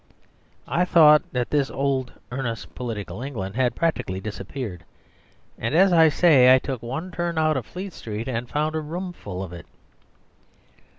[0.67, 4.83] I thought that this old earnest political England had practically disappeared.
[5.59, 8.73] And as I say, I took one turn out of Fleet Street and I found
[8.73, 9.67] a room full of it.